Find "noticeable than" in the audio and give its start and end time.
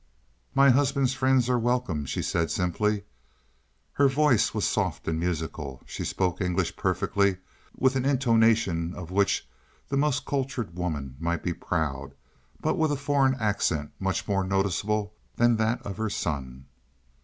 14.43-15.57